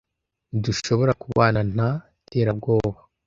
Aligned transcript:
ntidushobora 0.49 1.11
kubara 1.21 1.59
nta 1.73 1.89
terabwoba 2.29 2.97